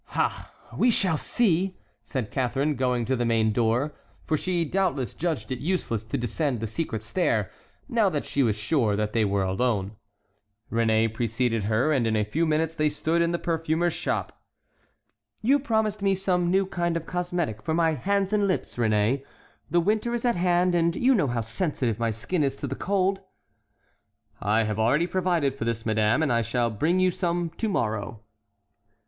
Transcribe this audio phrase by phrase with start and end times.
[0.05, 0.51] "Ha!
[0.75, 3.93] we shall see," said Catharine, going to the main door,
[4.25, 7.51] for she doubtless judged it useless to descend the secret stair,
[7.87, 9.95] now that she was sure that they were alone.
[10.71, 14.41] Réné preceded her, and in a few minutes they stood in the perfumer's shop.
[15.43, 19.23] "You promised me some new kind of cosmetic for my hands and lips, Réné;
[19.69, 22.73] the winter is at hand and you know how sensitive my skin is to the
[22.73, 23.21] cold."
[24.41, 28.23] "I have already provided for this, madame; and I shall bring you some to morrow."